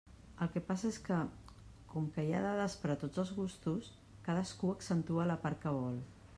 [0.43, 1.17] El que passa és que,
[1.91, 3.93] com que hi ha dades per a tots els gustos,
[4.29, 6.05] cadascú accentua la part que vol.